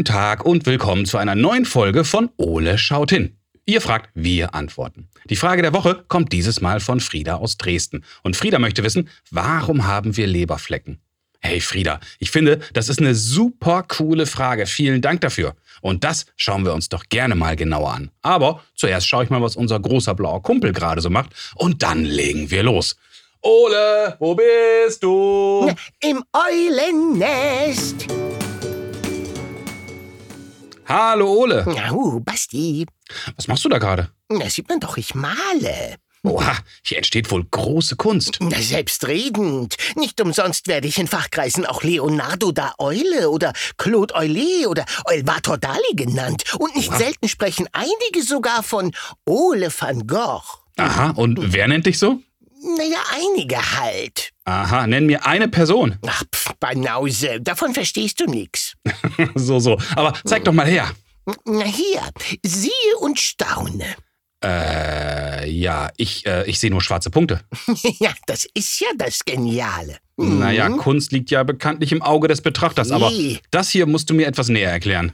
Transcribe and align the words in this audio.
Guten 0.00 0.14
Tag 0.14 0.46
und 0.46 0.64
willkommen 0.64 1.04
zu 1.04 1.18
einer 1.18 1.34
neuen 1.34 1.66
Folge 1.66 2.04
von 2.04 2.30
Ole 2.38 2.78
schaut 2.78 3.10
hin. 3.10 3.36
Ihr 3.66 3.82
fragt, 3.82 4.08
wir 4.14 4.54
antworten. 4.54 5.10
Die 5.28 5.36
Frage 5.36 5.60
der 5.60 5.74
Woche 5.74 6.06
kommt 6.08 6.32
dieses 6.32 6.62
Mal 6.62 6.80
von 6.80 7.00
Frieda 7.00 7.34
aus 7.34 7.58
Dresden. 7.58 8.02
Und 8.22 8.34
Frieda 8.34 8.58
möchte 8.58 8.82
wissen, 8.82 9.10
warum 9.30 9.86
haben 9.86 10.16
wir 10.16 10.26
Leberflecken? 10.26 11.02
Hey 11.40 11.60
Frieda, 11.60 12.00
ich 12.18 12.30
finde, 12.30 12.60
das 12.72 12.88
ist 12.88 12.98
eine 12.98 13.14
super 13.14 13.82
coole 13.82 14.24
Frage. 14.24 14.64
Vielen 14.64 15.02
Dank 15.02 15.20
dafür. 15.20 15.54
Und 15.82 16.02
das 16.02 16.24
schauen 16.34 16.64
wir 16.64 16.72
uns 16.72 16.88
doch 16.88 17.04
gerne 17.10 17.34
mal 17.34 17.54
genauer 17.54 17.92
an. 17.92 18.10
Aber 18.22 18.64
zuerst 18.74 19.06
schaue 19.06 19.24
ich 19.24 19.28
mal, 19.28 19.42
was 19.42 19.54
unser 19.54 19.78
großer 19.80 20.14
blauer 20.14 20.42
Kumpel 20.42 20.72
gerade 20.72 21.02
so 21.02 21.10
macht. 21.10 21.34
Und 21.56 21.82
dann 21.82 22.06
legen 22.06 22.50
wir 22.50 22.62
los. 22.62 22.96
Ole, 23.42 24.16
wo 24.18 24.34
bist 24.34 25.02
du? 25.02 25.70
Im 26.00 26.24
Eulennest. 26.32 28.06
Hallo 30.90 31.32
Ole. 31.32 31.64
Au, 31.88 32.18
Basti. 32.18 32.84
Was 33.36 33.46
machst 33.46 33.64
du 33.64 33.68
da 33.68 33.78
gerade? 33.78 34.10
Na, 34.28 34.50
sieht 34.50 34.68
man 34.68 34.80
doch, 34.80 34.96
ich 34.96 35.14
male. 35.14 35.98
Oha, 36.24 36.58
hier 36.82 36.96
entsteht 36.98 37.30
wohl 37.30 37.44
große 37.48 37.94
Kunst. 37.94 38.38
Na, 38.40 38.60
selbstredend. 38.60 39.76
Nicht 39.94 40.20
umsonst 40.20 40.66
werde 40.66 40.88
ich 40.88 40.98
in 40.98 41.06
Fachkreisen 41.06 41.64
auch 41.64 41.84
Leonardo 41.84 42.50
da 42.50 42.74
Eule 42.78 43.30
oder 43.30 43.52
Claude 43.78 44.16
Eulet 44.16 44.66
oder 44.66 44.84
Eulevator 45.04 45.58
Dali 45.58 45.94
genannt. 45.94 46.42
Und 46.58 46.74
nicht 46.74 46.90
Oha. 46.90 46.98
selten 46.98 47.28
sprechen 47.28 47.68
einige 47.70 48.24
sogar 48.26 48.64
von 48.64 48.90
Ole 49.24 49.70
van 49.70 50.08
Gogh. 50.08 50.42
Aha, 50.76 51.10
und 51.10 51.52
wer 51.52 51.68
nennt 51.68 51.86
dich 51.86 52.00
so? 52.00 52.18
Naja, 52.76 52.98
einige 53.14 53.56
halt. 53.78 54.32
Aha, 54.50 54.86
nenn 54.86 55.06
mir 55.06 55.24
eine 55.26 55.46
Person. 55.48 55.96
Ach, 56.06 56.24
pf, 56.34 56.52
Banause, 56.58 57.40
davon 57.40 57.72
verstehst 57.72 58.20
du 58.20 58.24
nix. 58.26 58.74
So, 59.34 59.58
so. 59.60 59.78
Aber 59.96 60.14
zeig 60.24 60.44
doch 60.44 60.52
mal 60.52 60.66
her. 60.66 60.90
Na 61.44 61.64
hier, 61.64 62.00
siehe 62.44 62.96
und 63.00 63.18
staune. 63.20 63.84
Äh, 64.42 65.50
ja, 65.50 65.90
ich, 65.98 66.24
äh, 66.26 66.48
ich 66.48 66.58
sehe 66.58 66.70
nur 66.70 66.80
schwarze 66.82 67.10
Punkte. 67.10 67.40
ja, 68.00 68.12
das 68.26 68.46
ist 68.54 68.80
ja 68.80 68.88
das 68.96 69.20
Geniale. 69.26 69.98
Naja, 70.16 70.68
Mhm. 70.68 70.78
Kunst 70.78 71.12
liegt 71.12 71.30
ja 71.30 71.42
bekanntlich 71.42 71.92
im 71.92 72.00
Auge 72.02 72.26
des 72.28 72.40
Betrachters, 72.40 72.90
aber 72.90 73.10
Nee. 73.10 73.38
das 73.50 73.68
hier 73.70 73.86
musst 73.86 74.08
du 74.10 74.14
mir 74.14 74.26
etwas 74.26 74.48
näher 74.48 74.70
erklären. 74.70 75.12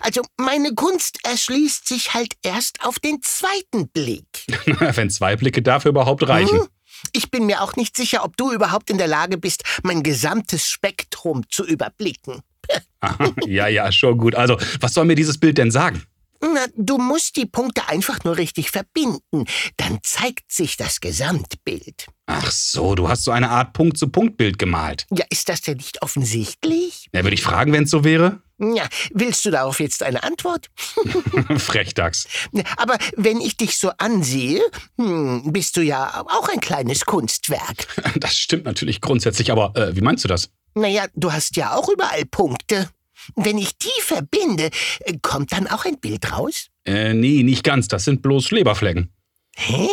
Also, 0.00 0.22
meine 0.36 0.72
Kunst 0.74 1.18
erschließt 1.24 1.86
sich 1.88 2.14
halt 2.14 2.34
erst 2.42 2.84
auf 2.84 2.98
den 3.00 3.20
zweiten 3.22 3.88
Blick. 3.88 4.26
Wenn 4.94 5.10
zwei 5.10 5.36
Blicke 5.36 5.62
dafür 5.62 5.90
überhaupt 5.90 6.26
reichen. 6.28 6.58
Mhm. 6.58 6.66
Ich 7.12 7.30
bin 7.30 7.46
mir 7.46 7.62
auch 7.62 7.76
nicht 7.76 7.96
sicher, 7.96 8.24
ob 8.24 8.36
du 8.36 8.52
überhaupt 8.52 8.90
in 8.90 8.98
der 8.98 9.08
Lage 9.08 9.38
bist, 9.38 9.62
mein 9.82 10.02
gesamtes 10.02 10.68
Spektrum 10.68 11.42
zu 11.48 11.64
überblicken. 11.64 12.40
Aha, 13.00 13.32
ja, 13.46 13.68
ja, 13.68 13.90
schon 13.92 14.18
gut. 14.18 14.34
Also, 14.34 14.58
was 14.80 14.94
soll 14.94 15.04
mir 15.04 15.14
dieses 15.14 15.38
Bild 15.38 15.58
denn 15.58 15.70
sagen? 15.70 16.02
Na, 16.42 16.66
du 16.74 16.96
musst 16.96 17.36
die 17.36 17.44
Punkte 17.44 17.86
einfach 17.88 18.24
nur 18.24 18.38
richtig 18.38 18.70
verbinden. 18.70 19.44
Dann 19.76 19.98
zeigt 20.02 20.50
sich 20.50 20.78
das 20.78 21.00
Gesamtbild. 21.00 22.06
Ach 22.26 22.50
so, 22.50 22.94
du 22.94 23.08
hast 23.08 23.24
so 23.24 23.30
eine 23.30 23.50
Art 23.50 23.74
Punkt-zu-Punkt-Bild 23.74 24.58
gemalt. 24.58 25.06
Ja, 25.10 25.26
ist 25.28 25.50
das 25.50 25.60
denn 25.60 25.76
nicht 25.76 26.00
offensichtlich? 26.02 27.08
Ja, 27.12 27.24
würde 27.24 27.34
ich 27.34 27.42
fragen, 27.42 27.72
wenn 27.72 27.84
es 27.84 27.90
so 27.90 28.04
wäre? 28.04 28.40
Ja, 28.60 28.86
willst 29.14 29.44
du 29.46 29.50
darauf 29.50 29.80
jetzt 29.80 30.02
eine 30.02 30.22
Antwort? 30.22 30.70
Frechdachs. 31.56 32.28
Aber 32.76 32.98
wenn 33.16 33.40
ich 33.40 33.56
dich 33.56 33.78
so 33.78 33.90
ansehe, 33.96 34.60
hm, 34.98 35.50
bist 35.52 35.78
du 35.78 35.80
ja 35.80 36.24
auch 36.28 36.48
ein 36.50 36.60
kleines 36.60 37.04
Kunstwerk. 37.04 37.86
Das 38.20 38.36
stimmt 38.36 38.64
natürlich 38.64 39.00
grundsätzlich, 39.00 39.50
aber 39.50 39.74
äh, 39.76 39.96
wie 39.96 40.00
meinst 40.00 40.24
du 40.24 40.28
das? 40.28 40.50
Naja, 40.74 41.06
du 41.14 41.32
hast 41.32 41.56
ja 41.56 41.74
auch 41.74 41.88
überall 41.88 42.24
Punkte. 42.26 42.90
Wenn 43.34 43.56
ich 43.56 43.78
die 43.78 44.00
verbinde, 44.02 44.70
äh, 45.00 45.16
kommt 45.22 45.52
dann 45.52 45.66
auch 45.66 45.84
ein 45.84 45.98
Bild 45.98 46.32
raus? 46.32 46.66
Äh, 46.84 47.14
nee, 47.14 47.42
nicht 47.42 47.64
ganz. 47.64 47.88
Das 47.88 48.04
sind 48.04 48.20
bloß 48.20 48.50
Leberflecken. 48.50 49.10
Hä? 49.56 49.88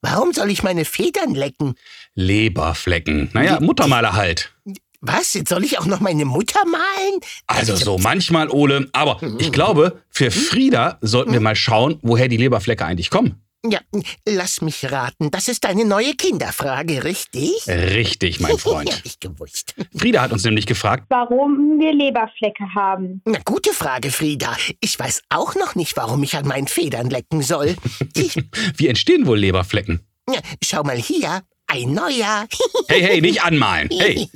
Warum 0.00 0.32
soll 0.32 0.50
ich 0.50 0.62
meine 0.62 0.84
Federn 0.84 1.34
lecken? 1.34 1.74
Leberflecken. 2.14 3.30
Naja, 3.32 3.60
Muttermaler 3.60 4.14
halt. 4.14 4.52
Was? 5.00 5.34
Jetzt 5.34 5.50
soll 5.50 5.64
ich 5.64 5.78
auch 5.78 5.86
noch 5.86 6.00
meine 6.00 6.24
Mutter 6.24 6.60
malen? 6.66 7.20
Also 7.46 7.76
so 7.76 7.98
manchmal, 7.98 8.50
Ole. 8.50 8.88
Aber 8.92 9.20
ich 9.38 9.52
glaube, 9.52 10.02
für 10.10 10.30
Frieda 10.30 10.98
sollten 11.00 11.32
wir 11.32 11.40
mal 11.40 11.56
schauen, 11.56 11.98
woher 12.02 12.28
die 12.28 12.36
Leberflecke 12.36 12.84
eigentlich 12.84 13.10
kommen. 13.10 13.42
Ja, 13.66 13.80
lass 14.24 14.60
mich 14.60 14.90
raten. 14.90 15.32
Das 15.32 15.48
ist 15.48 15.64
deine 15.64 15.84
neue 15.84 16.14
Kinderfrage, 16.14 17.02
richtig? 17.02 17.66
Richtig, 17.66 18.38
mein 18.38 18.56
Freund. 18.58 18.90
hab 18.92 19.04
ich 19.04 19.18
gewusst. 19.18 19.74
Frieda 19.96 20.22
hat 20.22 20.32
uns 20.32 20.44
nämlich 20.44 20.64
gefragt, 20.66 21.06
warum 21.08 21.76
wir 21.80 21.92
Leberflecke 21.92 22.64
haben. 22.74 23.20
Na, 23.24 23.40
gute 23.44 23.72
Frage, 23.72 24.12
Frieda. 24.12 24.56
Ich 24.80 24.96
weiß 24.98 25.22
auch 25.30 25.56
noch 25.56 25.74
nicht, 25.74 25.96
warum 25.96 26.22
ich 26.22 26.36
an 26.36 26.46
meinen 26.46 26.68
Federn 26.68 27.10
lecken 27.10 27.42
soll. 27.42 27.74
wie 28.76 28.86
entstehen 28.86 29.26
wohl 29.26 29.38
Leberflecken? 29.38 30.06
Ja, 30.30 30.38
Schau 30.62 30.84
mal 30.84 30.96
hier. 30.96 31.42
Ein 31.66 31.92
neuer. 31.92 32.46
Hey, 32.88 33.02
hey, 33.02 33.20
nicht 33.20 33.42
anmalen. 33.42 33.90
Hey. 33.90 34.28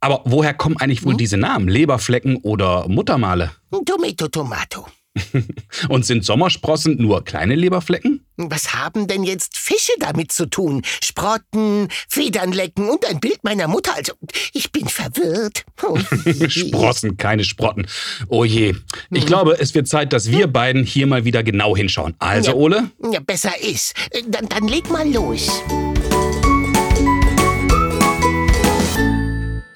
Aber 0.00 0.22
woher 0.24 0.54
kommen 0.54 0.76
eigentlich 0.78 1.04
wohl 1.04 1.16
diese 1.16 1.36
Namen? 1.36 1.68
Leberflecken 1.68 2.36
oder 2.36 2.86
Muttermale? 2.88 3.50
Tomato, 3.84 4.28
Tomato. 4.28 4.86
Und 5.88 6.06
sind 6.06 6.24
Sommersprossen 6.24 6.96
nur 6.98 7.24
kleine 7.24 7.56
Leberflecken? 7.56 8.24
Was 8.36 8.74
haben 8.74 9.08
denn 9.08 9.24
jetzt 9.24 9.56
Fische 9.56 9.90
damit 9.98 10.30
zu 10.30 10.46
tun? 10.46 10.82
Sprotten, 11.02 11.88
Federn 12.08 12.52
lecken 12.52 12.88
und 12.88 13.04
ein 13.04 13.18
Bild 13.18 13.42
meiner 13.42 13.66
Mutter. 13.66 13.94
Also, 13.96 14.12
ich 14.52 14.70
bin 14.70 14.86
verwirrt. 14.86 15.64
Oh. 15.82 15.98
Sprossen, 16.48 17.16
keine 17.16 17.42
Sprotten. 17.42 17.88
Oh 18.28 18.44
je. 18.44 18.76
Ich 19.10 19.26
glaube, 19.26 19.56
es 19.58 19.74
wird 19.74 19.88
Zeit, 19.88 20.12
dass 20.12 20.30
wir 20.30 20.46
beiden 20.46 20.84
hier 20.84 21.08
mal 21.08 21.24
wieder 21.24 21.42
genau 21.42 21.76
hinschauen. 21.76 22.14
Also, 22.20 22.50
Ja. 22.52 22.56
Ole? 22.56 22.90
Ja, 23.10 23.18
besser 23.18 23.60
ist. 23.60 23.94
Dann, 24.28 24.48
dann 24.48 24.68
leg 24.68 24.88
mal 24.88 25.08
los. 25.10 25.50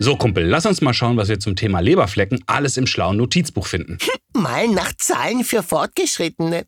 So, 0.02 0.16
Kumpel, 0.16 0.44
lass 0.44 0.66
uns 0.66 0.80
mal 0.80 0.92
schauen, 0.92 1.16
was 1.16 1.28
wir 1.28 1.38
zum 1.38 1.54
Thema 1.54 1.78
Leberflecken 1.78 2.42
alles 2.46 2.76
im 2.76 2.88
schlauen 2.88 3.18
Notizbuch 3.18 3.68
finden. 3.68 3.98
Mal 4.36 4.66
nach 4.66 4.92
Zahlen 4.96 5.44
für 5.44 5.62
Fortgeschrittene. 5.62 6.66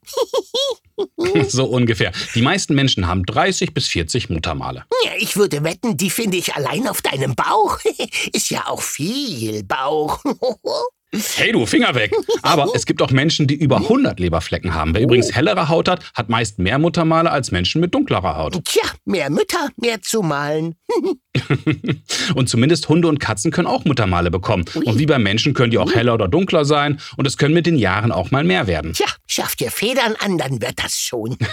so 1.48 1.64
ungefähr. 1.64 2.12
Die 2.36 2.42
meisten 2.42 2.76
Menschen 2.76 3.08
haben 3.08 3.24
30 3.24 3.74
bis 3.74 3.88
40 3.88 4.30
Muttermale. 4.30 4.84
Ja, 5.04 5.10
ich 5.18 5.36
würde 5.36 5.64
wetten, 5.64 5.96
die 5.96 6.10
finde 6.10 6.36
ich 6.36 6.54
allein 6.54 6.86
auf 6.86 7.02
deinem 7.02 7.34
Bauch. 7.34 7.80
Ist 8.32 8.50
ja 8.50 8.68
auch 8.68 8.82
viel 8.82 9.64
Bauch. 9.64 10.22
Hey 11.34 11.50
du, 11.50 11.66
Finger 11.66 11.96
weg! 11.96 12.12
Aber 12.42 12.70
es 12.72 12.86
gibt 12.86 13.02
auch 13.02 13.10
Menschen, 13.10 13.48
die 13.48 13.56
über 13.56 13.78
100 13.78 14.20
Leberflecken 14.20 14.74
haben. 14.74 14.94
Wer 14.94 15.02
übrigens 15.02 15.34
hellere 15.34 15.68
Haut 15.68 15.88
hat, 15.88 16.04
hat 16.14 16.28
meist 16.28 16.60
mehr 16.60 16.78
Muttermale 16.78 17.32
als 17.32 17.50
Menschen 17.50 17.80
mit 17.80 17.94
dunklerer 17.94 18.36
Haut. 18.36 18.64
Tja, 18.64 18.84
mehr 19.04 19.28
Mütter, 19.28 19.70
mehr 19.76 20.00
zu 20.02 20.22
malen. 20.22 20.76
Und 22.34 22.48
zumindest 22.48 22.88
Hunde 22.88 23.08
und 23.08 23.18
Katzen 23.20 23.50
können 23.50 23.66
auch 23.66 23.84
Muttermale 23.84 24.30
bekommen. 24.30 24.64
Und 24.74 24.98
wie 24.98 25.06
bei 25.06 25.18
Menschen 25.18 25.54
können 25.54 25.70
die 25.70 25.78
auch 25.78 25.94
heller 25.94 26.14
oder 26.14 26.28
dunkler 26.28 26.64
sein. 26.64 27.00
Und 27.16 27.26
es 27.26 27.36
können 27.36 27.54
mit 27.54 27.66
den 27.66 27.76
Jahren 27.76 28.12
auch 28.12 28.30
mal 28.30 28.44
mehr 28.44 28.66
werden. 28.66 28.92
Tja, 28.92 29.06
schaff 29.26 29.56
dir 29.56 29.70
Federn 29.70 30.14
an, 30.18 30.38
dann 30.38 30.60
wird 30.62 30.82
das 30.82 30.98
schon. 30.98 31.36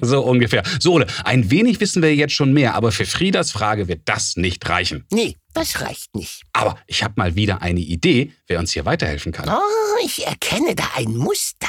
So 0.00 0.22
ungefähr. 0.22 0.62
So, 0.80 0.94
Ole, 0.94 1.06
ein 1.24 1.50
wenig 1.50 1.80
wissen 1.80 2.02
wir 2.02 2.14
jetzt 2.14 2.34
schon 2.34 2.52
mehr, 2.52 2.74
aber 2.74 2.92
für 2.92 3.06
Friedas 3.06 3.50
Frage 3.50 3.88
wird 3.88 4.02
das 4.06 4.36
nicht 4.36 4.68
reichen. 4.68 5.04
Nee, 5.10 5.36
das 5.54 5.80
reicht 5.80 6.14
nicht. 6.14 6.42
Aber 6.52 6.76
ich 6.86 7.02
habe 7.02 7.14
mal 7.16 7.34
wieder 7.36 7.62
eine 7.62 7.80
Idee, 7.80 8.32
wer 8.46 8.58
uns 8.58 8.72
hier 8.72 8.84
weiterhelfen 8.84 9.32
kann. 9.32 9.48
Oh, 9.48 10.04
ich 10.04 10.26
erkenne 10.26 10.74
da 10.74 10.84
ein 10.96 11.16
Muster. 11.16 11.68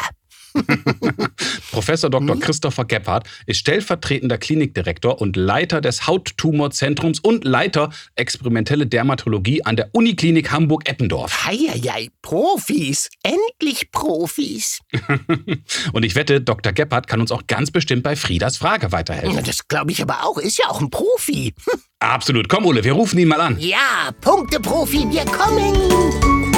Professor 1.71 2.09
Dr. 2.09 2.39
Christopher 2.39 2.85
Gebhardt 2.85 3.27
ist 3.45 3.59
stellvertretender 3.59 4.37
Klinikdirektor 4.37 5.19
und 5.19 5.35
Leiter 5.35 5.81
des 5.81 6.07
Hauttumorzentrums 6.07 7.19
und 7.19 7.43
Leiter 7.43 7.89
experimentelle 8.15 8.87
Dermatologie 8.87 9.63
an 9.65 9.75
der 9.75 9.89
Uniklinik 9.93 10.51
Hamburg-Eppendorf. 10.51 11.45
Heieiei, 11.45 12.09
Profis. 12.21 13.09
Endlich 13.23 13.91
Profis. 13.91 14.79
Und 15.93 16.03
ich 16.03 16.15
wette, 16.15 16.41
Dr. 16.41 16.73
Gebhardt 16.73 17.07
kann 17.07 17.21
uns 17.21 17.31
auch 17.31 17.47
ganz 17.47 17.71
bestimmt 17.71 18.03
bei 18.03 18.15
Friedas 18.15 18.57
Frage 18.57 18.91
weiterhelfen. 18.91 19.43
Das 19.43 19.67
glaube 19.67 19.91
ich 19.91 20.01
aber 20.01 20.23
auch. 20.25 20.37
Ist 20.37 20.57
ja 20.57 20.67
auch 20.69 20.81
ein 20.81 20.89
Profi. 20.89 21.53
Absolut. 21.99 22.49
Komm, 22.49 22.65
Ole, 22.65 22.83
wir 22.83 22.93
rufen 22.93 23.19
ihn 23.19 23.27
mal 23.27 23.41
an. 23.41 23.57
Ja, 23.59 24.11
Punkte-Profi, 24.21 25.07
wir 25.09 25.25
kommen. 25.25 26.52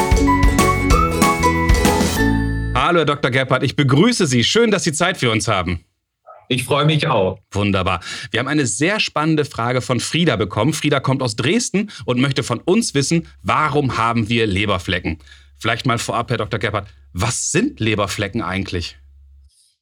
Hallo, 2.75 3.00
Herr 3.00 3.06
Dr. 3.06 3.31
Gebhardt, 3.31 3.63
ich 3.63 3.77
begrüße 3.77 4.27
Sie. 4.27 4.44
Schön, 4.44 4.69
dass 4.69 4.83
Sie 4.83 4.92
Zeit 4.92 5.16
für 5.16 5.31
uns 5.31 5.48
haben. 5.48 5.86
Ich 6.50 6.66
freue 6.66 6.86
mich 6.86 7.07
auch. 7.07 7.39
Wunderbar. 7.51 8.01
Wir 8.31 8.42
haben 8.42 8.50
eine 8.50 8.66
sehr 8.66 9.00
spannende 9.00 9.45
Frage 9.45 9.80
von 9.80 10.01
Frieda 10.01 10.36
bekommen. 10.36 10.74
Frieda 10.74 11.00
kommt 11.00 11.22
aus 11.22 11.38
Dresden 11.38 11.89
und 12.04 12.19
möchte 12.19 12.44
von 12.44 12.60
uns 12.60 12.94
wissen, 12.94 13.27
warum 13.42 13.95
haben 13.95 14.27
wir 14.27 14.45
Leberflecken? 14.45 15.19
Vielleicht 15.57 15.86
mal 15.86 15.98
vorab, 15.98 16.30
Herr 16.30 16.38
Dr. 16.38 16.60
Gebhardt, 16.60 16.89
was 17.13 17.54
sind 17.54 17.80
Leberflecken 17.80 18.42
eigentlich? 18.42 18.98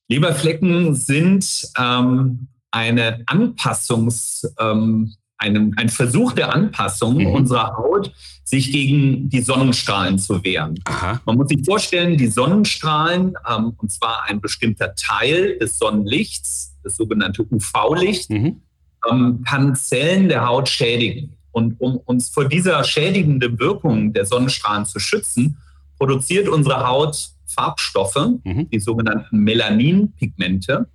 Leberflecken 0.08 0.94
sind 0.94 1.72
ähm, 1.80 2.48
eine 2.70 3.24
Anpassungs, 3.26 4.54
ähm, 4.60 5.16
ein, 5.38 5.74
ein 5.78 5.90
Versuch 5.90 6.34
der 6.34 6.54
Anpassung 6.54 7.18
mhm. 7.18 7.28
unserer 7.28 7.76
Haut, 7.78 8.12
sich 8.44 8.72
gegen 8.72 9.30
die 9.30 9.42
Sonnenstrahlen 9.42 10.20
zu 10.20 10.44
wehren. 10.44 10.80
Aha. 10.86 11.22
Man 11.26 11.38
muss 11.38 11.50
sich 11.50 11.64
vorstellen, 11.66 12.18
die 12.18 12.28
Sonnenstrahlen, 12.28 13.36
ähm, 13.50 13.74
und 13.78 13.92
zwar 13.92 14.26
ein 14.28 14.42
bestimmter 14.42 14.96
Teil 14.96 15.58
des 15.60 15.78
Sonnenlichts, 15.78 16.76
das 16.84 16.98
sogenannte 16.98 17.46
UV-Licht, 17.50 18.30
mhm. 18.30 18.62
ähm, 19.10 19.44
kann 19.48 19.76
Zellen 19.76 20.30
der 20.30 20.46
Haut 20.48 20.70
schädigen. 20.70 21.38
Und 21.52 21.80
um 21.80 21.98
uns 21.98 22.30
vor 22.30 22.46
dieser 22.46 22.84
schädigenden 22.84 23.60
Wirkung 23.60 24.12
der 24.12 24.26
Sonnenstrahlen 24.26 24.86
zu 24.86 25.00
schützen, 25.00 25.58
produziert 25.98 26.50
unsere 26.50 26.88
Haut 26.88 27.30
Farbstoffe, 27.46 28.40
mhm. 28.44 28.70
die 28.70 28.80
sogenannten 28.80 29.40
Melaninpigmente. 29.40 30.88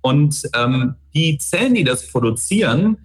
Und 0.00 0.42
ähm, 0.54 0.96
die 1.14 1.38
Zellen, 1.38 1.74
die 1.74 1.84
das 1.84 2.08
produzieren, 2.08 2.98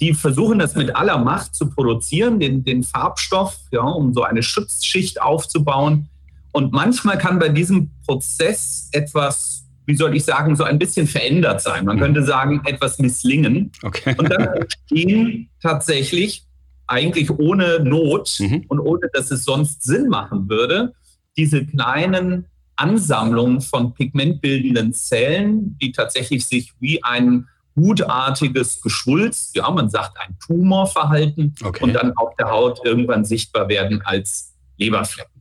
die 0.00 0.14
versuchen 0.14 0.58
das 0.58 0.74
mit 0.74 0.94
aller 0.96 1.18
Macht 1.18 1.54
zu 1.54 1.70
produzieren, 1.70 2.40
den, 2.40 2.64
den 2.64 2.82
Farbstoff, 2.82 3.58
ja, 3.70 3.82
um 3.82 4.12
so 4.12 4.22
eine 4.22 4.42
Schutzschicht 4.42 5.20
aufzubauen. 5.20 6.08
Und 6.52 6.72
manchmal 6.72 7.18
kann 7.18 7.38
bei 7.38 7.48
diesem 7.48 7.90
Prozess 8.06 8.88
etwas, 8.92 9.64
wie 9.86 9.96
soll 9.96 10.16
ich 10.16 10.24
sagen, 10.24 10.56
so 10.56 10.64
ein 10.64 10.78
bisschen 10.78 11.06
verändert 11.06 11.60
sein. 11.60 11.84
Man 11.84 11.96
mhm. 11.96 12.00
könnte 12.00 12.24
sagen, 12.24 12.62
etwas 12.64 12.98
misslingen. 12.98 13.72
Okay. 13.82 14.14
Und 14.18 14.30
dann 14.30 14.42
entstehen 14.54 15.48
tatsächlich 15.60 16.44
eigentlich 16.86 17.30
ohne 17.30 17.80
Not 17.80 18.36
mhm. 18.40 18.64
und 18.68 18.80
ohne, 18.80 19.08
dass 19.12 19.30
es 19.30 19.44
sonst 19.44 19.82
Sinn 19.82 20.08
machen 20.08 20.48
würde, 20.48 20.92
diese 21.36 21.64
kleinen 21.64 22.46
Ansammlungen 22.76 23.60
von 23.60 23.94
pigmentbildenden 23.94 24.92
Zellen, 24.92 25.78
die 25.80 25.92
tatsächlich 25.92 26.46
sich 26.46 26.72
wie 26.80 27.02
ein 27.02 27.46
gutartiges 27.74 28.80
Geschwulst, 28.80 29.56
ja, 29.56 29.70
man 29.70 29.90
sagt 29.90 30.18
ein 30.18 30.36
Tumorverhalten 30.44 31.54
okay. 31.64 31.82
und 31.82 31.92
dann 31.92 32.12
auf 32.16 32.34
der 32.36 32.50
Haut 32.50 32.80
irgendwann 32.84 33.24
sichtbar 33.24 33.68
werden 33.68 34.02
als 34.04 34.54
Leberflecken. 34.78 35.32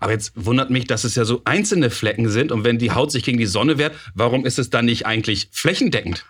Aber 0.00 0.12
jetzt 0.12 0.32
wundert 0.34 0.70
mich, 0.70 0.86
dass 0.86 1.04
es 1.04 1.14
ja 1.14 1.24
so 1.24 1.42
einzelne 1.44 1.90
Flecken 1.90 2.28
sind 2.28 2.52
und 2.52 2.64
wenn 2.64 2.78
die 2.78 2.92
Haut 2.92 3.10
sich 3.10 3.24
gegen 3.24 3.38
die 3.38 3.46
Sonne 3.46 3.78
wehrt, 3.78 3.94
warum 4.14 4.46
ist 4.46 4.58
es 4.58 4.70
dann 4.70 4.84
nicht 4.84 5.06
eigentlich 5.06 5.48
flächendeckend? 5.50 6.24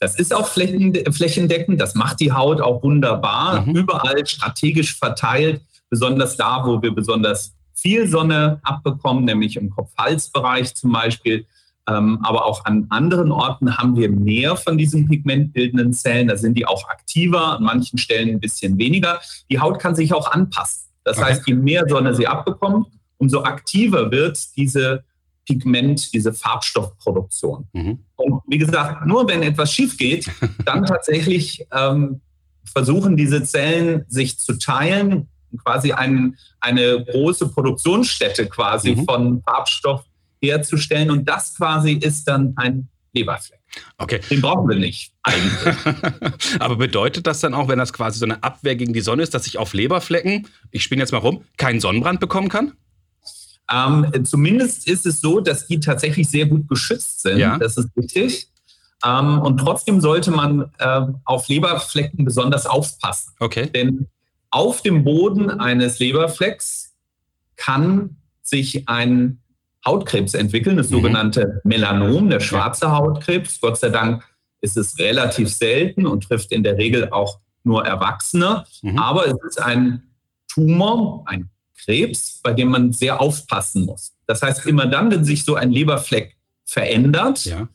Das 0.00 0.16
ist 0.18 0.34
auch 0.34 0.46
flächendeckend, 0.48 1.80
das 1.80 1.94
macht 1.94 2.20
die 2.20 2.32
Haut 2.32 2.60
auch 2.60 2.82
wunderbar, 2.82 3.62
mhm. 3.62 3.76
überall 3.76 4.26
strategisch 4.26 4.96
verteilt, 4.96 5.62
besonders 5.90 6.36
da, 6.36 6.62
wo 6.64 6.80
wir 6.80 6.92
besonders 6.92 7.54
viel 7.74 8.08
Sonne 8.08 8.60
abbekommen, 8.62 9.24
nämlich 9.24 9.56
im 9.56 9.70
Kopf-Hals-Bereich 9.70 10.74
zum 10.74 10.92
Beispiel. 10.92 11.46
Ähm, 11.88 12.18
aber 12.22 12.44
auch 12.44 12.64
an 12.64 12.86
anderen 12.90 13.32
Orten 13.32 13.78
haben 13.78 13.96
wir 13.96 14.10
mehr 14.10 14.56
von 14.56 14.76
diesen 14.76 15.08
pigmentbildenden 15.08 15.92
Zellen. 15.92 16.28
Da 16.28 16.36
sind 16.36 16.54
die 16.54 16.66
auch 16.66 16.88
aktiver, 16.88 17.56
an 17.56 17.62
manchen 17.62 17.98
Stellen 17.98 18.28
ein 18.28 18.40
bisschen 18.40 18.78
weniger. 18.78 19.20
Die 19.50 19.58
Haut 19.58 19.78
kann 19.78 19.94
sich 19.94 20.12
auch 20.12 20.30
anpassen. 20.30 20.88
Das 21.04 21.16
okay. 21.16 21.26
heißt, 21.26 21.46
je 21.46 21.54
mehr 21.54 21.86
Sonne 21.88 22.14
sie 22.14 22.26
abbekommt, 22.26 22.88
umso 23.16 23.42
aktiver 23.42 24.10
wird 24.10 24.56
diese 24.56 25.04
Pigment, 25.46 26.12
diese 26.12 26.34
Farbstoffproduktion. 26.34 27.66
Mhm. 27.72 28.00
Und 28.16 28.42
wie 28.46 28.58
gesagt, 28.58 29.06
nur 29.06 29.26
wenn 29.26 29.42
etwas 29.42 29.72
schief 29.72 29.96
geht, 29.96 30.30
dann 30.66 30.84
tatsächlich 30.86 31.66
ähm, 31.72 32.20
versuchen 32.64 33.16
diese 33.16 33.42
Zellen 33.44 34.04
sich 34.08 34.38
zu 34.38 34.58
teilen, 34.58 35.28
quasi 35.64 35.92
ein, 35.92 36.36
eine 36.60 37.02
große 37.02 37.48
Produktionsstätte 37.48 38.46
quasi 38.46 38.94
mhm. 38.94 39.04
von 39.06 39.42
Farbstoff 39.42 40.04
herzustellen. 40.42 41.10
Und 41.10 41.28
das 41.28 41.54
quasi 41.56 41.92
ist 41.92 42.24
dann 42.28 42.54
ein 42.56 42.88
Leberfleck. 43.12 43.58
Okay. 43.98 44.20
Den 44.30 44.40
brauchen 44.40 44.68
wir 44.68 44.76
nicht 44.76 45.12
eigentlich. 45.22 45.74
Aber 46.58 46.76
bedeutet 46.76 47.26
das 47.26 47.40
dann 47.40 47.54
auch, 47.54 47.68
wenn 47.68 47.78
das 47.78 47.92
quasi 47.92 48.18
so 48.18 48.24
eine 48.24 48.42
Abwehr 48.42 48.76
gegen 48.76 48.92
die 48.92 49.00
Sonne 49.00 49.22
ist, 49.22 49.34
dass 49.34 49.46
ich 49.46 49.58
auf 49.58 49.74
Leberflecken, 49.74 50.48
ich 50.70 50.82
spinne 50.82 51.02
jetzt 51.02 51.12
mal 51.12 51.18
rum, 51.18 51.44
keinen 51.56 51.80
Sonnenbrand 51.80 52.20
bekommen 52.20 52.48
kann? 52.48 52.72
Ähm, 53.70 54.24
zumindest 54.24 54.88
ist 54.88 55.04
es 55.04 55.20
so, 55.20 55.40
dass 55.40 55.66
die 55.66 55.80
tatsächlich 55.80 56.28
sehr 56.28 56.46
gut 56.46 56.68
geschützt 56.68 57.22
sind. 57.22 57.38
Ja. 57.38 57.58
Das 57.58 57.76
ist 57.76 57.88
richtig. 57.96 58.48
Ähm, 59.04 59.40
und 59.40 59.58
trotzdem 59.58 60.00
sollte 60.00 60.30
man 60.30 60.70
äh, 60.78 61.00
auf 61.24 61.48
Leberflecken 61.48 62.24
besonders 62.24 62.66
aufpassen. 62.66 63.34
Okay. 63.38 63.68
Denn 63.70 64.08
auf 64.50 64.82
dem 64.82 65.04
Boden 65.04 65.50
eines 65.50 65.98
Leberflecks 65.98 66.94
kann 67.56 68.16
sich 68.42 68.88
ein 68.88 69.40
Hautkrebs 69.84 70.34
entwickeln, 70.34 70.76
das 70.76 70.88
mhm. 70.90 70.94
sogenannte 70.94 71.60
Melanom, 71.64 72.28
der 72.30 72.40
schwarze 72.40 72.90
Hautkrebs. 72.90 73.60
Gott 73.60 73.78
sei 73.78 73.90
Dank 73.90 74.24
ist 74.60 74.76
es 74.76 74.98
relativ 74.98 75.48
selten 75.48 76.06
und 76.06 76.24
trifft 76.24 76.52
in 76.52 76.62
der 76.62 76.76
Regel 76.76 77.10
auch 77.10 77.38
nur 77.64 77.84
Erwachsene. 77.84 78.64
Mhm. 78.82 78.98
Aber 78.98 79.26
es 79.26 79.36
ist 79.48 79.62
ein 79.62 80.02
Tumor, 80.48 81.22
ein 81.26 81.50
Krebs, 81.84 82.40
bei 82.42 82.52
dem 82.52 82.68
man 82.68 82.92
sehr 82.92 83.20
aufpassen 83.20 83.86
muss. 83.86 84.12
Das 84.26 84.42
heißt, 84.42 84.66
immer 84.66 84.86
dann, 84.86 85.10
wenn 85.10 85.24
sich 85.24 85.44
so 85.44 85.54
ein 85.54 85.70
Leberfleck 85.70 86.36
verändert, 86.64 87.44
ja. 87.44 87.68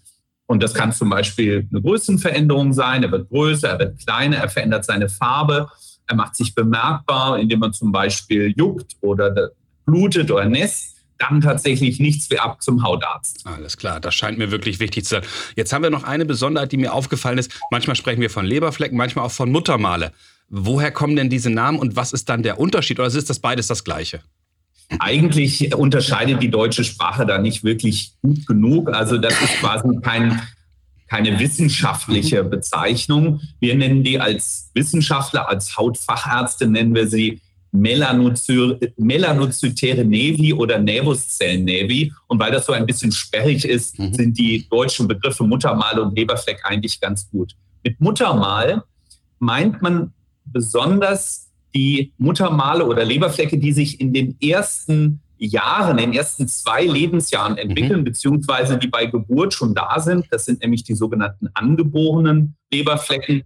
und 0.46 0.62
das 0.62 0.74
kann 0.74 0.92
zum 0.92 1.10
Beispiel 1.10 1.68
eine 1.72 1.82
Größenveränderung 1.82 2.74
sein, 2.74 3.04
er 3.04 3.12
wird 3.12 3.30
größer, 3.30 3.70
er 3.70 3.80
wird 3.80 4.00
kleiner, 4.06 4.38
er 4.38 4.50
verändert 4.50 4.86
seine 4.86 5.10
Farbe, 5.10 5.70
er 6.06 6.16
macht 6.16 6.36
sich 6.36 6.54
bemerkbar, 6.54 7.40
indem 7.40 7.60
man 7.60 7.74
zum 7.74 7.92
Beispiel 7.92 8.54
juckt 8.56 8.98
oder 9.02 9.52
blutet 9.86 10.30
oder 10.30 10.46
nässt, 10.46 10.93
dann 11.30 11.42
tatsächlich 11.42 12.00
nichts 12.00 12.30
wie 12.30 12.40
ab 12.40 12.62
zum 12.62 12.84
Hautarzt. 12.84 13.46
Alles 13.46 13.78
klar, 13.78 14.00
das 14.00 14.16
scheint 14.16 14.38
mir 14.38 14.52
wirklich 14.52 14.80
wichtig 14.80 15.06
zu 15.06 15.12
sein. 15.12 15.24
Jetzt 15.56 15.74
haben 15.74 15.84
wir 15.84 15.90
noch 15.90 16.04
eine 16.04 16.26
Besonderheit, 16.26 16.72
die 16.72 16.78
mir 16.78 16.94
aufgefallen 16.94 17.38
ist. 17.38 17.52
Manchmal 17.72 17.96
sprechen 17.96 18.22
wir 18.22 18.30
von 18.30 18.46
Leberflecken, 18.46 18.98
manchmal 18.98 19.26
auch 19.26 19.32
von 19.32 19.52
Muttermale. 19.52 20.12
Woher 20.50 20.92
kommen 20.92 21.16
denn 21.16 21.30
diese 21.30 21.50
Namen 21.50 21.80
und 21.80 21.96
was 21.96 22.14
ist 22.14 22.30
dann 22.30 22.44
der 22.44 22.60
Unterschied 22.60 23.00
oder 23.00 23.08
ist 23.08 23.30
das 23.30 23.40
beides 23.40 23.68
das 23.68 23.84
Gleiche? 23.84 24.22
Eigentlich 25.00 25.74
unterscheidet 25.74 26.44
die 26.44 26.50
deutsche 26.50 26.84
Sprache 26.84 27.26
da 27.26 27.38
nicht 27.38 27.64
wirklich 27.64 28.14
gut 28.22 28.46
genug. 28.46 28.94
Also 28.94 29.18
das 29.18 29.34
ist 29.42 29.60
quasi 29.60 29.88
kein, 30.02 30.42
keine 31.08 31.40
wissenschaftliche 31.40 32.44
Bezeichnung. 32.44 33.42
Wir 33.60 33.76
nennen 33.76 34.04
die 34.04 34.20
als 34.20 34.70
Wissenschaftler, 34.74 35.50
als 35.50 35.78
Hautfachärzte 35.78 36.68
nennen 36.68 36.94
wir 36.94 37.08
sie 37.08 37.42
Melanozytäre 37.74 40.06
Nevi 40.06 40.54
oder 40.54 40.80
Nävuszellen 40.80 41.66
Nevi. 41.66 42.14
Und 42.28 42.40
weil 42.40 42.52
das 42.52 42.68
so 42.68 42.74
ein 42.74 42.86
bisschen 42.86 43.12
sperrig 43.12 43.66
ist, 43.66 44.00
mhm. 44.00 44.14
sind 44.14 44.38
die 44.38 44.68
deutschen 44.70 45.08
Begriffe 45.08 45.44
Muttermal 45.44 46.00
und 46.00 46.16
Leberfleck 46.16 46.62
eigentlich 46.64 47.02
ganz 47.02 47.28
gut. 47.30 47.56
Mit 47.84 48.00
Muttermal 48.00 48.84
meint 49.40 49.82
man 49.82 50.14
besonders 50.46 51.50
die 51.74 52.14
Muttermale 52.18 52.86
oder 52.86 53.04
Leberflecke, 53.04 53.58
die 53.58 53.74
sich 53.74 54.00
in 54.00 54.14
den 54.14 54.38
ersten 54.40 55.22
Jahren, 55.38 55.98
in 55.98 56.12
den 56.12 56.14
ersten 56.14 56.48
zwei 56.48 56.86
Lebensjahren 56.86 57.58
entwickeln, 57.58 58.02
mhm. 58.02 58.06
beziehungsweise 58.06 58.78
die 58.78 58.88
bei 58.88 59.08
Geburt 59.08 59.54
schon 59.54 59.74
da 59.74 60.00
sind. 60.00 60.28
Das 60.30 60.46
sind 60.46 60.62
nämlich 60.62 60.84
die 60.84 60.94
sogenannten 60.94 61.50
angeborenen 61.54 62.56
Leberflecken. 62.72 63.44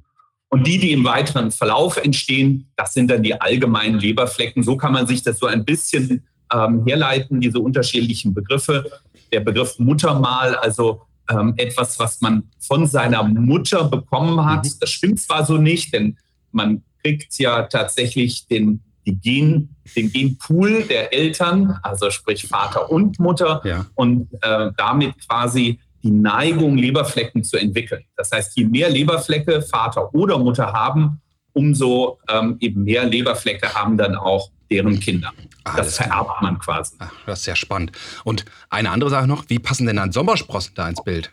Und 0.50 0.66
die, 0.66 0.78
die 0.78 0.92
im 0.94 1.04
weiteren 1.04 1.52
Verlauf 1.52 1.98
entstehen, 1.98 2.72
das 2.76 2.94
sind 2.94 3.12
dann 3.12 3.22
die 3.22 3.40
allgemeinen 3.40 4.00
Leberflecken. 4.00 4.64
So 4.64 4.78
kann 4.78 4.94
man 4.94 5.06
sich 5.06 5.22
das 5.22 5.40
so 5.40 5.46
ein 5.46 5.66
bisschen 5.66 6.26
ähm, 6.54 6.86
herleiten, 6.86 7.42
diese 7.42 7.60
unterschiedlichen 7.60 8.34
Begriffe. 8.34 8.90
Der 9.32 9.42
Begriff 9.42 9.78
Muttermal, 9.78 10.56
also 10.56 11.02
ähm, 11.30 11.54
etwas, 11.58 12.00
was 12.00 12.22
man 12.22 12.44
von 12.60 12.88
seiner 12.88 13.24
Mutter 13.24 13.84
bekommen 13.86 14.46
hat. 14.46 14.66
Mhm. 14.66 14.72
Das 14.80 14.90
stimmt 14.90 15.20
zwar 15.20 15.46
so 15.46 15.58
nicht, 15.58 15.94
denn 15.94 16.18
man 16.52 16.84
kriegt 17.04 17.38
ja 17.38 17.64
tatsächlich 17.64 18.48
den, 18.48 18.82
Gen, 19.06 19.70
den 19.96 20.12
Genpool 20.12 20.84
der 20.84 21.14
Eltern, 21.14 21.80
also 21.84 22.10
sprich 22.10 22.48
Vater 22.48 22.92
und 22.92 23.20
Mutter, 23.20 23.62
ja. 23.64 23.86
und 23.96 24.28
äh, 24.42 24.72
damit 24.78 25.14
quasi 25.28 25.80
die 26.08 26.14
Neigung, 26.14 26.78
Leberflecken 26.78 27.44
zu 27.44 27.58
entwickeln. 27.58 28.06
Das 28.16 28.32
heißt, 28.32 28.56
je 28.56 28.66
mehr 28.66 28.90
Leberflecke 28.90 29.62
Vater 29.62 30.14
oder 30.16 30.40
Mutter 30.40 30.72
haben, 30.72 31.22
umso 31.52 32.20
ähm, 32.30 32.56
eben 32.62 32.84
mehr 32.84 33.04
Leberflecke 33.04 33.74
haben 33.74 33.98
dann 33.98 34.16
auch 34.16 34.50
deren 34.72 35.00
Kinder. 35.02 35.34
Ah, 35.66 35.76
das, 35.76 35.88
das 35.88 35.98
vererbt 35.98 36.42
man 36.42 36.60
quasi. 36.60 36.96
Ach, 37.00 37.12
das 37.26 37.40
ist 37.40 37.46
sehr 37.46 37.58
spannend. 37.58 37.92
Und 38.24 38.46
eine 38.70 38.92
andere 38.92 39.10
Sache 39.10 39.28
noch, 39.28 39.50
wie 39.50 39.60
passen 39.60 39.86
denn 39.86 39.98
dann 39.98 40.14
Sommersprossen 40.14 40.74
da 40.76 40.88
ins 40.88 41.04
Bild? 41.04 41.32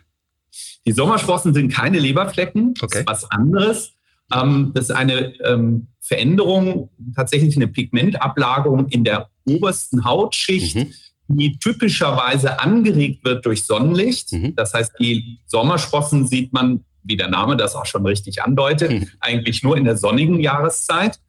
Die 0.85 0.91
Sommersprossen 0.91 1.53
sind 1.53 1.71
keine 1.71 1.99
Leberflecken, 1.99 2.73
okay. 2.81 2.87
das 2.89 2.99
ist 2.99 3.07
was 3.07 3.31
anderes. 3.31 3.93
Ähm, 4.33 4.71
das 4.73 4.89
ist 4.89 4.95
eine 4.95 5.35
ähm, 5.45 5.87
Veränderung, 6.01 6.89
tatsächlich 7.15 7.55
eine 7.55 7.67
Pigmentablagerung 7.67 8.89
in 8.89 9.05
der 9.05 9.29
obersten 9.45 10.03
Hautschicht. 10.03 10.75
Mhm 10.75 10.91
die 11.27 11.57
typischerweise 11.57 12.59
angeregt 12.59 13.25
wird 13.25 13.45
durch 13.45 13.63
Sonnenlicht. 13.63 14.31
Mhm. 14.31 14.55
Das 14.55 14.73
heißt, 14.73 14.93
die 14.99 15.39
Sommersprossen 15.47 16.27
sieht 16.27 16.53
man, 16.53 16.85
wie 17.03 17.17
der 17.17 17.29
Name 17.29 17.57
das 17.57 17.75
auch 17.75 17.85
schon 17.85 18.05
richtig 18.05 18.43
andeutet, 18.43 18.91
mhm. 18.91 19.07
eigentlich 19.19 19.63
nur 19.63 19.77
in 19.77 19.85
der 19.85 19.97
sonnigen 19.97 20.39
Jahreszeit. 20.39 21.19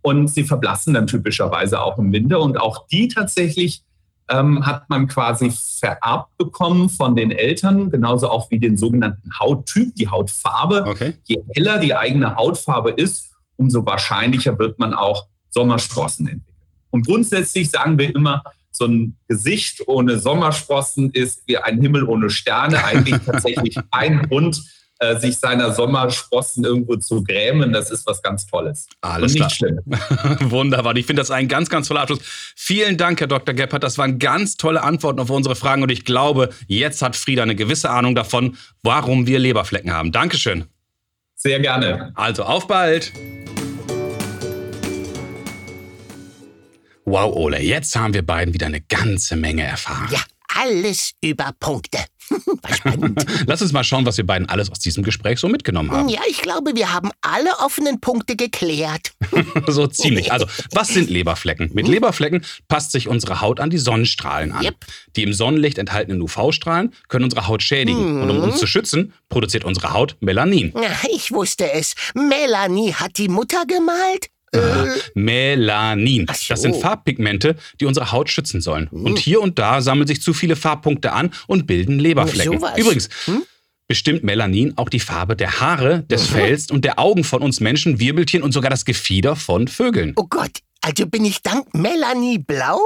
Und 0.00 0.28
sie 0.28 0.44
verblassen 0.44 0.94
dann 0.94 1.06
typischerweise 1.06 1.80
auch 1.80 1.98
im 1.98 2.12
Winter. 2.12 2.40
Und 2.40 2.58
auch 2.58 2.86
die 2.86 3.08
tatsächlich 3.08 3.82
ähm, 4.30 4.64
hat 4.64 4.88
man 4.88 5.08
quasi 5.08 5.50
vererbt 5.50 6.36
bekommen 6.36 6.88
von 6.88 7.16
den 7.16 7.30
Eltern, 7.30 7.90
genauso 7.90 8.28
auch 8.28 8.50
wie 8.50 8.58
den 8.58 8.76
sogenannten 8.76 9.30
Hauttyp, 9.38 9.94
die 9.94 10.08
Hautfarbe. 10.08 10.84
Okay. 10.86 11.14
Je 11.24 11.42
heller 11.54 11.78
die 11.78 11.94
eigene 11.94 12.36
Hautfarbe 12.36 12.90
ist, 12.90 13.32
umso 13.56 13.84
wahrscheinlicher 13.84 14.58
wird 14.58 14.78
man 14.78 14.94
auch 14.94 15.26
Sommersprossen 15.50 16.28
entwickeln. 16.28 16.47
Und 16.90 17.06
grundsätzlich 17.06 17.70
sagen 17.70 17.98
wir 17.98 18.14
immer, 18.14 18.42
so 18.70 18.86
ein 18.86 19.16
Gesicht 19.26 19.82
ohne 19.86 20.18
Sommersprossen 20.18 21.10
ist 21.10 21.42
wie 21.46 21.58
ein 21.58 21.80
Himmel 21.80 22.04
ohne 22.04 22.30
Sterne. 22.30 22.84
Eigentlich 22.84 23.20
tatsächlich 23.26 23.78
ein 23.90 24.28
Grund, 24.28 24.62
äh, 25.00 25.18
sich 25.18 25.38
seiner 25.38 25.72
Sommersprossen 25.72 26.64
irgendwo 26.64 26.96
zu 26.96 27.22
grämen, 27.22 27.72
das 27.72 27.90
ist 27.90 28.04
was 28.06 28.20
ganz 28.20 28.46
Tolles. 28.46 28.88
Alles 29.00 29.34
Und 29.34 29.42
nicht 29.42 29.52
schlimm. 29.52 29.78
Wunderbar. 30.50 30.96
Ich 30.96 31.06
finde 31.06 31.20
das 31.20 31.30
ein 31.30 31.46
ganz, 31.46 31.68
ganz 31.68 31.86
toller 31.86 32.00
Abschluss. 32.00 32.20
Vielen 32.56 32.96
Dank, 32.96 33.20
Herr 33.20 33.28
Dr. 33.28 33.54
Gebhardt. 33.54 33.84
Das 33.84 33.96
waren 33.96 34.18
ganz 34.18 34.56
tolle 34.56 34.82
Antworten 34.82 35.20
auf 35.20 35.30
unsere 35.30 35.54
Fragen. 35.54 35.82
Und 35.82 35.90
ich 35.90 36.04
glaube, 36.04 36.50
jetzt 36.66 37.02
hat 37.02 37.14
Frieda 37.14 37.44
eine 37.44 37.54
gewisse 37.54 37.90
Ahnung 37.90 38.16
davon, 38.16 38.56
warum 38.82 39.28
wir 39.28 39.38
Leberflecken 39.38 39.92
haben. 39.92 40.10
Dankeschön. 40.10 40.64
Sehr 41.36 41.60
gerne. 41.60 42.10
Also 42.16 42.42
auf 42.42 42.66
bald. 42.66 43.12
Wow, 47.10 47.34
Ole, 47.34 47.62
jetzt 47.62 47.96
haben 47.96 48.12
wir 48.12 48.20
beiden 48.20 48.52
wieder 48.52 48.66
eine 48.66 48.82
ganze 48.82 49.34
Menge 49.34 49.62
erfahren. 49.62 50.08
Ja, 50.10 50.20
alles 50.54 51.12
über 51.22 51.52
Punkte. 51.58 52.00
Spannend. 52.76 53.24
Lass 53.46 53.62
uns 53.62 53.72
mal 53.72 53.82
schauen, 53.82 54.04
was 54.04 54.18
wir 54.18 54.26
beiden 54.26 54.46
alles 54.46 54.70
aus 54.70 54.78
diesem 54.78 55.02
Gespräch 55.02 55.38
so 55.38 55.48
mitgenommen 55.48 55.90
haben. 55.90 56.10
Ja, 56.10 56.20
ich 56.28 56.42
glaube, 56.42 56.72
wir 56.74 56.92
haben 56.92 57.10
alle 57.22 57.48
offenen 57.60 58.02
Punkte 58.02 58.36
geklärt. 58.36 59.12
so 59.68 59.86
ziemlich. 59.86 60.32
Also, 60.32 60.44
was 60.72 60.88
sind 60.88 61.08
Leberflecken? 61.08 61.70
Mit 61.72 61.88
Leberflecken 61.88 62.44
passt 62.68 62.92
sich 62.92 63.08
unsere 63.08 63.40
Haut 63.40 63.58
an 63.58 63.70
die 63.70 63.78
Sonnenstrahlen 63.78 64.52
an. 64.52 64.62
Yep. 64.62 64.76
Die 65.16 65.22
im 65.22 65.32
Sonnenlicht 65.32 65.78
enthaltenen 65.78 66.20
UV-Strahlen 66.20 66.92
können 67.08 67.24
unsere 67.24 67.46
Haut 67.46 67.62
schädigen. 67.62 68.16
Mhm. 68.16 68.22
Und 68.22 68.30
um 68.32 68.42
uns 68.42 68.58
zu 68.58 68.66
schützen, 68.66 69.14
produziert 69.30 69.64
unsere 69.64 69.94
Haut 69.94 70.18
Melanin. 70.20 70.74
Ich 71.10 71.32
wusste 71.32 71.72
es. 71.72 71.94
Melanie 72.14 72.92
hat 72.92 73.16
die 73.16 73.28
Mutter 73.28 73.64
gemalt? 73.66 74.28
Äh, 74.52 74.86
Melanin. 75.14 76.26
So. 76.32 76.46
Das 76.48 76.62
sind 76.62 76.76
Farbpigmente, 76.76 77.56
die 77.80 77.86
unsere 77.86 78.12
Haut 78.12 78.30
schützen 78.30 78.60
sollen. 78.60 78.90
Hm. 78.90 79.04
Und 79.04 79.18
hier 79.18 79.40
und 79.40 79.58
da 79.58 79.80
sammeln 79.80 80.06
sich 80.06 80.22
zu 80.22 80.32
viele 80.32 80.56
Farbpunkte 80.56 81.12
an 81.12 81.30
und 81.46 81.66
bilden 81.66 81.98
Leberflecken. 81.98 82.60
So 82.60 82.68
Übrigens, 82.76 83.08
hm? 83.26 83.42
bestimmt 83.88 84.22
Melanin 84.22 84.74
auch 84.76 84.88
die 84.88 85.00
Farbe 85.00 85.34
der 85.34 85.60
Haare, 85.60 86.02
des 86.04 86.30
mhm. 86.30 86.34
Fells 86.34 86.70
und 86.70 86.84
der 86.84 86.98
Augen 86.98 87.24
von 87.24 87.42
uns 87.42 87.60
Menschen, 87.60 87.98
Wirbeltieren 87.98 88.44
und 88.44 88.52
sogar 88.52 88.70
das 88.70 88.84
Gefieder 88.84 89.34
von 89.34 89.66
Vögeln. 89.66 90.12
Oh 90.16 90.26
Gott, 90.28 90.58
also 90.82 91.06
bin 91.06 91.24
ich 91.24 91.42
dank 91.42 91.74
Melanie 91.74 92.38
blau? 92.38 92.80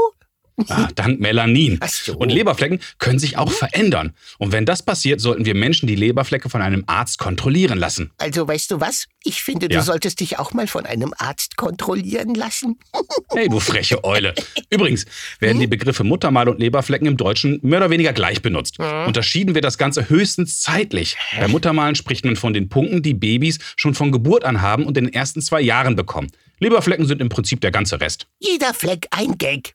Ah, 0.69 0.88
dank 0.95 1.21
Melanin. 1.21 1.78
So. 1.87 2.16
Und 2.16 2.31
Leberflecken 2.31 2.81
können 2.99 3.19
sich 3.19 3.37
auch 3.37 3.50
verändern. 3.50 4.12
Und 4.38 4.52
wenn 4.52 4.66
das 4.66 4.83
passiert, 4.83 5.21
sollten 5.21 5.45
wir 5.45 5.54
Menschen 5.54 5.87
die 5.87 5.95
Leberflecke 5.95 6.49
von 6.49 6.62
einem 6.62 6.85
Arzt 6.87 7.19
kontrollieren 7.19 7.78
lassen. 7.78 8.11
Also 8.19 8.47
weißt 8.47 8.71
du 8.71 8.81
was? 8.81 9.07
Ich 9.25 9.42
finde, 9.42 9.69
du 9.69 9.76
ja. 9.76 9.83
solltest 9.83 10.21
dich 10.21 10.38
auch 10.38 10.52
mal 10.52 10.66
von 10.66 10.87
einem 10.87 11.14
Arzt 11.16 11.57
kontrollieren 11.57 12.35
lassen. 12.35 12.78
hey, 13.31 13.49
du 13.49 13.61
freche 13.61 14.02
Eule. 14.04 14.35
Übrigens 14.71 15.07
werden 15.38 15.54
hm? 15.54 15.61
die 15.61 15.66
Begriffe 15.66 16.04
Muttermal 16.04 16.49
und 16.49 16.59
Leberflecken 16.59 17.07
im 17.07 17.16
Deutschen 17.16 17.59
mehr 17.62 17.78
oder 17.78 17.90
weniger 17.90 18.12
gleich 18.12 18.42
benutzt. 18.42 18.78
Hm? 18.78 19.07
Unterschieden 19.07 19.54
wir 19.54 19.62
das 19.62 19.78
Ganze 19.78 20.09
höchstens 20.09 20.61
zeitlich. 20.61 21.16
Bei 21.38 21.49
Muttermalen 21.49 21.95
spricht 21.95 22.25
man 22.25 22.37
von 22.37 22.52
den 22.52 22.69
Punkten, 22.69 23.02
die 23.02 23.14
Babys 23.14 23.59
schon 23.76 23.95
von 23.95 24.12
Geburt 24.12 24.45
an 24.45 24.61
haben 24.61 24.85
und 24.85 24.97
in 24.97 25.04
den 25.04 25.14
ersten 25.14 25.40
zwei 25.40 25.61
Jahren 25.61 25.97
bekommen. 25.97 26.31
Leberflecken 26.62 27.07
sind 27.07 27.21
im 27.21 27.28
Prinzip 27.28 27.61
der 27.61 27.71
ganze 27.71 28.00
Rest. 28.00 28.26
Jeder 28.38 28.73
Fleck 28.73 29.07
ein 29.11 29.37
Gag. 29.38 29.75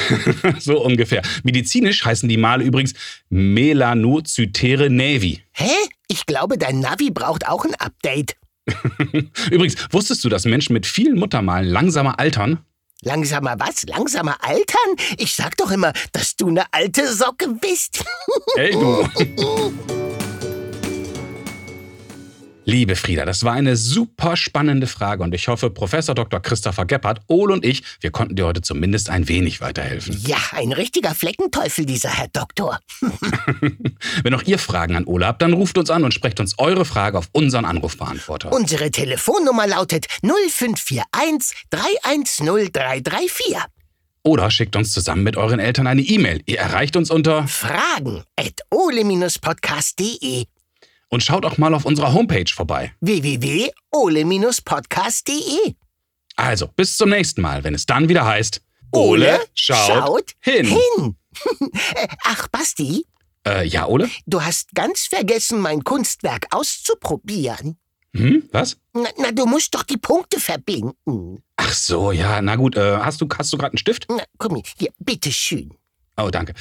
so 0.58 0.82
ungefähr. 0.82 1.22
Medizinisch 1.42 2.04
heißen 2.04 2.28
die 2.28 2.36
Male 2.36 2.64
übrigens 2.64 2.94
Melanocytere 3.28 4.90
Navi. 4.90 5.42
Hä? 5.52 5.70
Ich 6.08 6.26
glaube, 6.26 6.58
dein 6.58 6.80
Navi 6.80 7.10
braucht 7.10 7.46
auch 7.46 7.64
ein 7.64 7.74
Update. 7.76 8.36
übrigens, 9.50 9.76
wusstest 9.90 10.24
du, 10.24 10.28
dass 10.28 10.44
Menschen 10.44 10.72
mit 10.72 10.86
vielen 10.86 11.18
Muttermalen 11.18 11.68
langsamer 11.68 12.18
altern? 12.18 12.64
Langsamer 13.02 13.56
was? 13.58 13.82
Langsamer 13.84 14.36
altern? 14.42 15.16
Ich 15.18 15.34
sag 15.34 15.56
doch 15.58 15.70
immer, 15.70 15.92
dass 16.12 16.36
du 16.36 16.48
eine 16.48 16.64
alte 16.72 17.12
Socke 17.12 17.48
bist. 17.60 18.02
hey 18.56 18.72
du. 18.72 19.08
Liebe 22.66 22.96
Frieda, 22.96 23.26
das 23.26 23.44
war 23.44 23.52
eine 23.52 23.76
super 23.76 24.36
spannende 24.36 24.86
Frage 24.86 25.22
und 25.22 25.34
ich 25.34 25.48
hoffe, 25.48 25.68
Professor 25.68 26.14
Dr. 26.14 26.40
Christopher 26.40 26.86
Gebhardt, 26.86 27.20
Ohl 27.28 27.52
und 27.52 27.62
ich, 27.62 27.82
wir 28.00 28.10
konnten 28.10 28.36
dir 28.36 28.46
heute 28.46 28.62
zumindest 28.62 29.10
ein 29.10 29.28
wenig 29.28 29.60
weiterhelfen. 29.60 30.18
Ja, 30.26 30.38
ein 30.52 30.72
richtiger 30.72 31.14
Fleckenteufel, 31.14 31.84
dieser 31.84 32.08
Herr 32.08 32.28
Doktor. 32.28 32.80
Wenn 34.22 34.34
auch 34.34 34.42
ihr 34.44 34.58
Fragen 34.58 34.96
an 34.96 35.04
Ole 35.04 35.26
habt, 35.26 35.42
dann 35.42 35.52
ruft 35.52 35.76
uns 35.76 35.90
an 35.90 36.04
und 36.04 36.14
sprecht 36.14 36.40
uns 36.40 36.58
eure 36.58 36.86
Frage 36.86 37.18
auf 37.18 37.28
unseren 37.32 37.66
Anrufbeantworter. 37.66 38.50
Unsere 38.50 38.90
Telefonnummer 38.90 39.66
lautet 39.66 40.06
0541 40.22 41.54
310 41.68 42.72
334. 42.72 43.56
Oder 44.22 44.50
schickt 44.50 44.74
uns 44.74 44.90
zusammen 44.92 45.22
mit 45.22 45.36
euren 45.36 45.60
Eltern 45.60 45.86
eine 45.86 46.00
E-Mail. 46.00 46.40
Ihr 46.46 46.60
erreicht 46.60 46.96
uns 46.96 47.10
unter 47.10 47.46
fragen 47.46 48.22
at 48.36 48.60
ole-podcast.de 48.70 50.46
und 51.14 51.22
schaut 51.22 51.46
auch 51.46 51.58
mal 51.58 51.72
auf 51.74 51.84
unserer 51.84 52.12
Homepage 52.12 52.50
vorbei. 52.52 52.92
www.ole-podcast.de 53.00 55.74
Also, 56.36 56.66
bis 56.74 56.96
zum 56.96 57.10
nächsten 57.10 57.40
Mal, 57.40 57.62
wenn 57.64 57.74
es 57.74 57.86
dann 57.86 58.08
wieder 58.08 58.26
heißt 58.26 58.60
Ole, 58.90 59.40
schaut, 59.54 59.86
schaut 59.86 60.32
hin. 60.40 60.66
hin. 60.66 61.16
Ach, 62.24 62.48
Basti? 62.48 63.06
Äh, 63.46 63.64
ja, 63.66 63.86
Ole? 63.86 64.10
Du 64.26 64.42
hast 64.42 64.74
ganz 64.74 65.06
vergessen, 65.06 65.60
mein 65.60 65.84
Kunstwerk 65.84 66.46
auszuprobieren. 66.50 67.78
Hm, 68.16 68.48
was? 68.52 68.76
Na, 68.92 69.08
na, 69.18 69.32
du 69.32 69.44
musst 69.46 69.74
doch 69.74 69.82
die 69.82 69.96
Punkte 69.96 70.38
verbinden. 70.38 71.42
Ach 71.56 71.72
so, 71.72 72.12
ja, 72.12 72.40
na 72.42 72.54
gut. 72.56 72.76
Äh, 72.76 72.98
hast 72.98 73.20
du, 73.20 73.28
hast 73.36 73.52
du 73.52 73.56
gerade 73.56 73.72
einen 73.72 73.78
Stift? 73.78 74.06
Na, 74.08 74.22
komm 74.38 74.62
hier, 74.78 74.90
bitteschön. 74.98 75.74
Oh, 76.16 76.30
danke. 76.30 76.54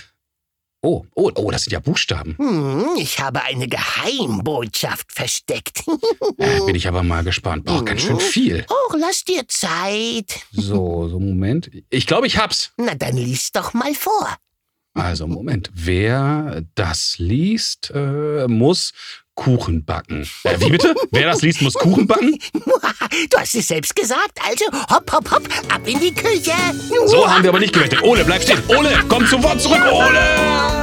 Oh, 0.85 1.05
oh, 1.15 1.31
oh, 1.35 1.49
das 1.49 1.63
sind 1.63 1.71
ja 1.71 1.79
Buchstaben. 1.79 2.35
Hm, 2.37 2.97
ich 2.97 3.17
habe 3.19 3.41
eine 3.41 3.69
Geheimbotschaft 3.69 5.13
versteckt. 5.13 5.85
äh, 6.37 6.59
bin 6.65 6.75
ich 6.75 6.89
aber 6.89 7.03
mal 7.03 7.23
gespannt. 7.23 7.63
Boah, 7.63 7.85
ganz 7.85 8.01
schön 8.01 8.19
hm. 8.19 8.19
viel. 8.19 8.65
Oh, 8.69 8.95
lass 8.97 9.23
dir 9.23 9.47
Zeit. 9.47 10.41
So, 10.51 11.07
so, 11.07 11.21
Moment. 11.21 11.71
Ich 11.89 12.05
glaube, 12.05 12.27
ich 12.27 12.37
hab's. 12.37 12.73
Na, 12.75 12.95
dann 12.95 13.15
lies 13.15 13.53
doch 13.53 13.73
mal 13.73 13.93
vor. 13.93 14.27
Also, 14.93 15.25
Moment. 15.25 15.71
Wer 15.73 16.65
das 16.75 17.17
liest, 17.17 17.89
äh, 17.95 18.49
muss 18.49 18.91
Kuchen 19.35 19.83
backen. 19.83 20.27
Äh, 20.43 20.59
wie 20.59 20.69
bitte? 20.69 20.93
Wer 21.11 21.27
das 21.27 21.41
liest, 21.41 21.61
muss 21.61 21.73
Kuchen 21.73 22.07
backen? 22.07 22.37
Du 23.29 23.37
hast 23.37 23.55
es 23.55 23.67
selbst 23.67 23.95
gesagt. 23.95 24.39
Also 24.47 24.65
hopp, 24.89 25.11
hopp, 25.11 25.31
hopp, 25.31 25.43
ab 25.69 25.81
in 25.85 25.99
die 25.99 26.13
Küche. 26.13 26.51
So 27.05 27.29
haben 27.29 27.43
wir 27.43 27.49
aber 27.49 27.59
nicht 27.59 27.73
gewettet. 27.73 28.01
Ole, 28.01 28.23
bleib 28.25 28.41
stehen. 28.41 28.61
Ole, 28.67 28.89
komm 29.07 29.25
zu 29.27 29.41
Wort 29.43 29.61
zurück. 29.61 29.81
Ole! 29.91 30.82